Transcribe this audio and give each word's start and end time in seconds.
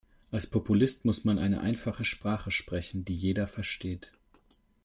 Als 0.31 0.47
Populist 0.47 1.05
muss 1.05 1.25
man 1.25 1.37
eine 1.37 1.61
einfache 1.61 2.05
Sprache 2.05 2.49
sprechen, 2.49 3.05
die 3.05 3.13
jeder 3.15 3.47
versteht. 3.47 4.11